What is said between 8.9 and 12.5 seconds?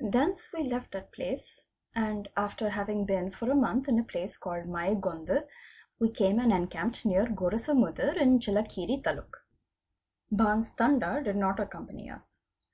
Taluk. Bhann' Tanda did not accompany us.